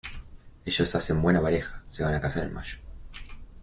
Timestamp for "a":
2.15-2.21